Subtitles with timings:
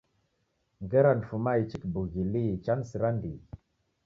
[0.83, 3.43] Ngera nifuma ichi kibughi lii chanisira ndighi